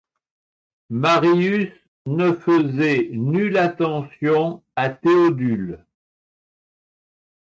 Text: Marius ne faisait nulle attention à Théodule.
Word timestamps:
Marius 0.89 1.69
ne 2.07 2.33
faisait 2.33 3.09
nulle 3.13 3.55
attention 3.59 4.63
à 4.75 4.89
Théodule. 4.89 5.85